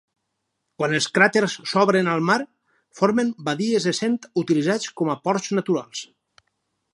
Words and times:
Quan 0.81 0.93
els 0.99 1.07
cràters 1.17 1.57
s'obren 1.71 2.09
al 2.13 2.23
mar, 2.29 2.37
formen 3.01 3.29
badies 3.51 3.87
essent 3.93 4.17
utilitzats 4.45 4.93
com 5.03 5.13
a 5.15 5.19
ports 5.29 5.55
naturals. 5.61 6.03